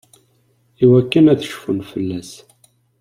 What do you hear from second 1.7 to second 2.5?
fell-as.